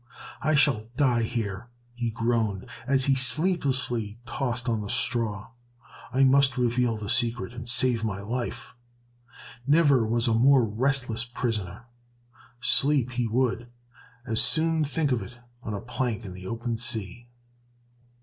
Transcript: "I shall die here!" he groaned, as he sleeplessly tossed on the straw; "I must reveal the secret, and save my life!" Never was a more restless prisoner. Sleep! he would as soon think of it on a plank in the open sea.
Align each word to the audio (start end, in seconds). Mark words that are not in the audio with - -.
"I 0.41 0.55
shall 0.55 0.87
die 0.97 1.21
here!" 1.21 1.69
he 1.93 2.09
groaned, 2.09 2.65
as 2.87 3.05
he 3.05 3.13
sleeplessly 3.13 4.17
tossed 4.25 4.67
on 4.67 4.81
the 4.81 4.89
straw; 4.89 5.51
"I 6.11 6.23
must 6.23 6.57
reveal 6.57 6.97
the 6.97 7.07
secret, 7.07 7.53
and 7.53 7.69
save 7.69 8.03
my 8.03 8.19
life!" 8.19 8.73
Never 9.67 10.03
was 10.03 10.27
a 10.27 10.33
more 10.33 10.65
restless 10.65 11.23
prisoner. 11.23 11.85
Sleep! 12.59 13.11
he 13.11 13.27
would 13.27 13.69
as 14.25 14.41
soon 14.41 14.83
think 14.83 15.11
of 15.11 15.21
it 15.21 15.37
on 15.61 15.75
a 15.75 15.81
plank 15.81 16.25
in 16.25 16.33
the 16.33 16.47
open 16.47 16.77
sea. 16.77 17.27